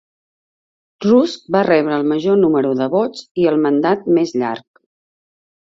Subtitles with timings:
[1.05, 4.85] Rusk va rebre el major número de vots i el mandat més llarg.